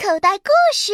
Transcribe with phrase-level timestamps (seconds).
[0.00, 0.92] 口袋故事。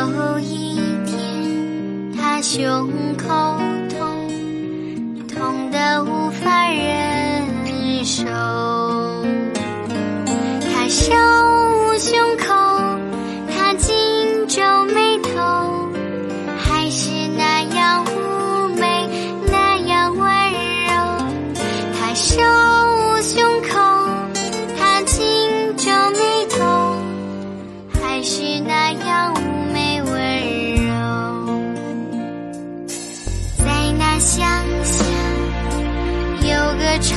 [0.00, 3.28] 有一天，他胸口
[34.20, 34.46] 乡
[34.84, 35.02] 下，
[36.42, 37.16] 有个丑